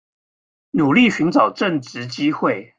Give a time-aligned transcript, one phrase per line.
[0.71, 2.69] 努力尋找正職機會